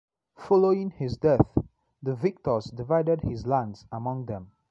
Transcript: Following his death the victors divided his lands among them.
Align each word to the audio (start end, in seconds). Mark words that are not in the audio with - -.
Following 0.35 0.89
his 0.89 1.15
death 1.17 1.55
the 2.01 2.15
victors 2.15 2.65
divided 2.71 3.21
his 3.21 3.45
lands 3.45 3.85
among 3.91 4.25
them. 4.25 4.49